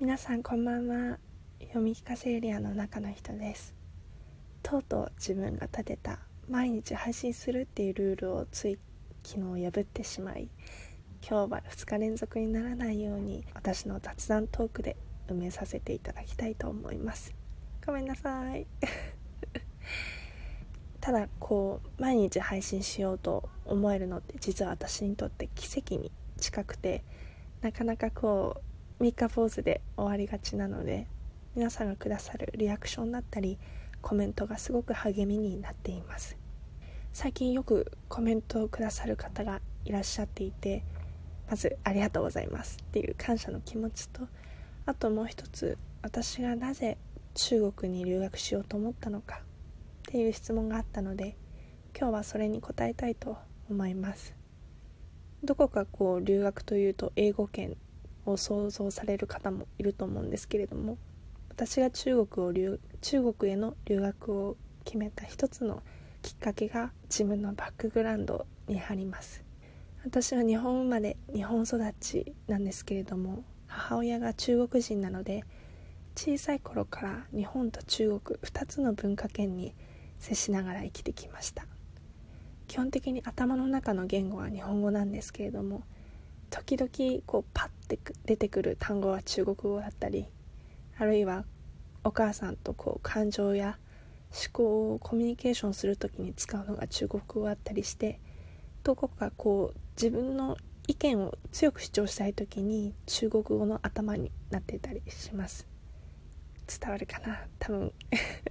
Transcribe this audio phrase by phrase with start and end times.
[0.00, 1.18] 皆さんこんばんは。
[1.60, 3.74] 読み聞かせエリアの中の人です。
[4.62, 8.78] とうとう自分が立てた毎日配信するっていうルールをつい
[9.24, 10.50] 昨日破ってしまい
[11.20, 17.34] 今日は2日連続にならないように私の雑談トークで埋めさせていただきたいと思います。
[17.84, 18.68] ごめんなさい。
[21.00, 27.02] ただこう毎日配信しようと思えるのって実は私にとって奇跡に近くて
[27.62, 28.67] なかなかこう
[29.00, 31.06] 3日ポーズで終わりがちなので
[31.54, 33.56] 皆さんがくださるリアクションだったり
[34.02, 36.36] コメントがすごく励みになっています。
[37.12, 40.84] 最近よくコメントをくださる方がいらっしゃっていて
[41.48, 44.22] まずありがとうございますっていう感謝の気持ちと
[44.84, 46.98] あともう一つ私がなぜ
[47.34, 49.40] 中国に留学しようと思ったのかっ
[50.06, 51.36] ていう質問があったので
[51.96, 53.36] 今日はそれに答えたいと
[53.70, 54.34] 思います。
[55.44, 57.76] どこかこう留学というと英語圏
[58.30, 60.98] を想像される方もいると思うんですけれども
[61.48, 65.82] 私が中国を留中国への留学を決めた一つの
[66.22, 69.44] きっかけが自分のバックグラウンドにあります。
[70.04, 75.44] 私は日本生まれ日本育ちなんですけれども母親が中国人なので
[76.14, 79.74] 小さい頃から日本と中国2つの文化圏に
[80.18, 81.66] 接しながら生きてきました。
[82.68, 85.82] 基本的に頭の中の言語は日本語なんですけれども
[86.50, 90.26] 時々こうパッて出てくる単語は中国語だったり
[90.98, 91.44] あるいは
[92.04, 93.78] お母さんとこう感情や
[94.30, 98.20] 思考をコミュニケーションする時に使うのが中国語だったりして
[98.82, 105.66] どこかこう自分の意見を強く主張したい時に中国語の頭になってたりします。
[106.66, 107.46] 伝わるかな？
[107.58, 107.92] 多分。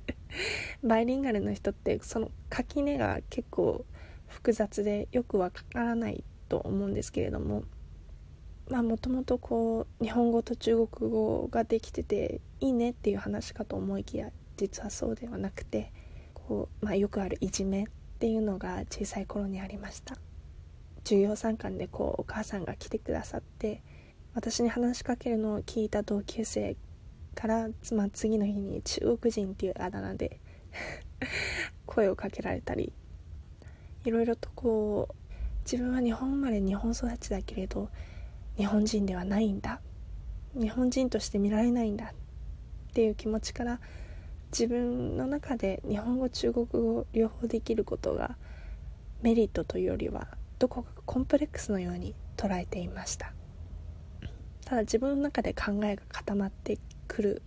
[0.83, 3.85] バイリンガルの人ってその垣根が結構
[4.27, 7.63] 複雑でよくわからないと思うんですけれども
[8.69, 15.91] まあもともとこう日本語と中国語ができてていいねっていう話かと思いきや実はそうではなくて
[16.33, 17.85] こう、まあ、よくあるいじめっ
[18.19, 20.17] ていうのが小さい頃にありました。
[21.07, 23.81] 授業参観でこうお母さんが来てくださって
[24.33, 26.75] 私に話しかけるのを聞いた同級生
[27.33, 30.41] から、まあ、次の日に中国人っていうあだ名で
[31.85, 32.91] 声をかけられたり
[34.03, 35.15] いろいろとこう
[35.63, 37.89] 自分は日本生まれ日本育ちだけれど
[38.57, 39.81] 日本人ではないんだ。
[40.53, 43.79] 日本人として見られないんだっていう気持ちから
[44.51, 48.37] 自分の中で日本語中国語両方できることが
[49.21, 53.33] メリットというよりはどこかコンプレックスのように捉えていました。
[54.65, 57.41] ただ自分の中で考えが固まってくる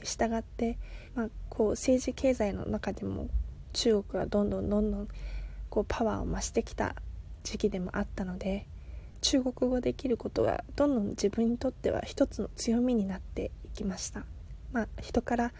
[0.00, 0.78] に従って、
[1.14, 3.28] まあ、こう政治経済の中でも
[3.72, 5.08] 中国がどんどんどんどん
[5.68, 6.94] こうパワーを増してきた
[7.42, 8.66] 時期でもあったので
[9.22, 14.24] 中国語できることがどんどん自分にとっては一つの強みになっていきました、
[14.72, 15.52] まあ、人から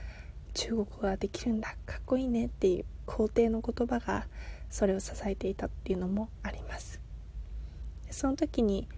[0.52, 4.26] 中国語ができるんだかっこいいねっていう肯定の言葉が
[4.68, 7.00] それを支えていたっていうのもあります。
[8.10, 8.88] その時に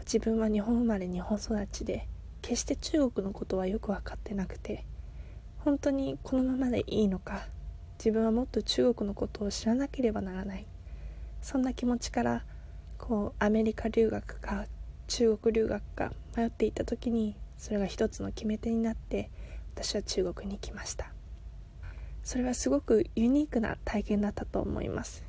[0.00, 2.06] 自分は日本生まれ日本育ちで
[2.42, 4.84] 決して中国のことはよく分かってなくて
[5.58, 7.46] 本当にこのままでいいのか
[7.98, 10.66] 自分はもっと中国のことを知らなければならない。
[11.42, 12.44] そんな気持ちから
[13.00, 14.66] こうアメリカ留学か
[15.08, 19.30] 中国留学か迷っていた時にそれが一つの決め手になって
[19.74, 21.10] 私は中国に行きました。
[22.22, 25.24] それはすごくユニークな体験だったと思います。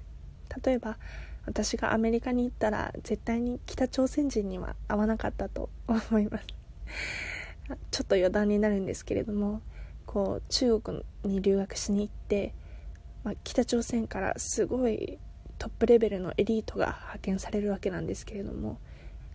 [0.64, 0.98] 例えば
[1.46, 6.48] 私がアメリカに行ったら絶対に北朝鮮人には会わなかったと思います。
[7.90, 9.62] ちょっと余談になるんですけれども
[10.06, 12.54] こう中国に留学しに行って、
[13.24, 15.18] まあ、北朝鮮からすごい
[15.62, 18.80] トップレベルのエリートが派遣されるわけなんですけれども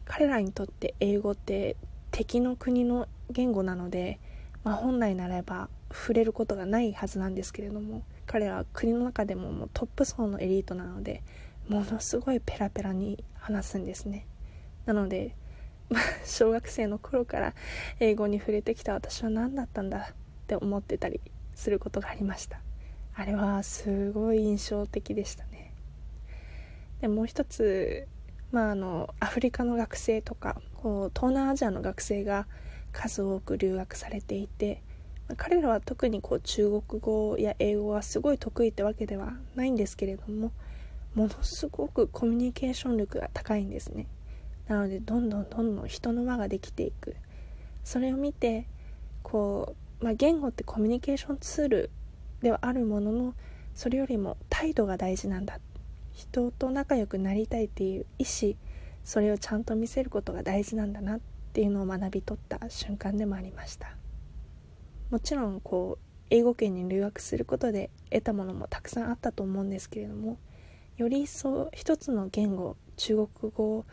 [0.04, 1.76] 彼らにとって英語って
[2.10, 4.18] 敵の国の言語なので、
[4.64, 11.22] まあ、本来ならば触れることがないはずなんですけれども彼らは国の中でももうトップ層のエリートなので
[11.68, 14.26] ものすごいペラペラに話すんですね。
[14.84, 15.36] なので
[15.90, 17.54] ま 小学生の頃から
[18.00, 20.14] 英語に触れてきた私は何だったんだっ
[20.48, 21.20] て思ってたり
[21.54, 22.60] することがありました。
[23.14, 25.55] あれはすごい印象的でしたね。
[27.00, 28.06] でもう一つ
[28.52, 32.46] まああのアフリカの学生とかこう東南アジアの学生が
[32.92, 34.82] 数多く留学されていて
[35.36, 40.52] 彼らは特にこう中国語や英語はすごい得意ってわけではないんですけれども
[41.14, 44.06] ものすごくコミュニケーション力が高いんですね。
[44.68, 47.16] なのでどんどんどんどん人の輪ができていく。
[47.82, 48.66] それを見て
[49.22, 51.90] こう、まあ、言語ってコミュニケーションツール
[52.42, 53.34] ではあるものの
[53.74, 55.58] それよりも態度が大事なんだ
[56.16, 58.54] 人と仲良くなりたいっていう意思
[59.04, 61.20] それをちゃんと見せることが大事なんだなっ
[61.52, 63.96] ていうのを学び取った瞬間でもありました。
[65.10, 70.38] もちろんこう英語圏に留学することで得たものもたくさんあったと思うんですけれども
[70.96, 73.84] より一層一つの言語中国語を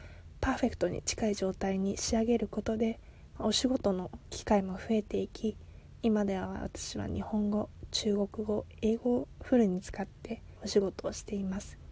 [0.41, 2.99] パーフェクトに近い状態に仕上げることで
[3.37, 5.55] お仕事の機会も増えていき
[6.01, 11.82] 今では私は日本語中国語英語をフルに使ってお仕事をしています。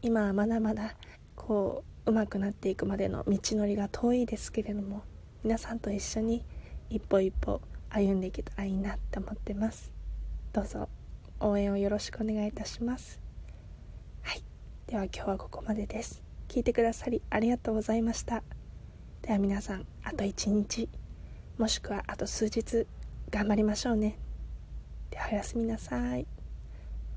[0.00, 0.94] 今はまだまだ
[1.34, 5.02] こう上手くなっていくまでの道のりが遠いですけれども
[5.42, 6.44] 皆さんと一緒に
[6.88, 7.60] 一歩一歩
[7.90, 9.92] 歩んでいけたらいいなって思ってます。
[10.52, 10.88] どうぞ
[11.40, 13.20] 応援をよろしくお願いいたします。
[14.22, 14.42] はい。
[14.86, 16.22] では今日はここまでです。
[16.48, 18.42] 聞いてくださりありがとうございました。
[19.22, 20.88] では皆さんあと1日。
[21.58, 22.86] もしくはあと数日。
[23.30, 24.16] 頑張りましょうね。
[25.10, 26.26] ではおやすみなさい。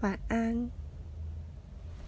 [0.01, 0.80] 晚安